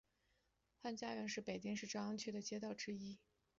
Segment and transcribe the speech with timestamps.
[0.81, 3.19] 潘家园是北京市朝阳区的街道之一。